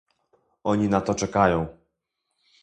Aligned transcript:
Oni 0.63 0.87
na 0.89 1.01
to 1.01 1.15
czekają 1.15 1.67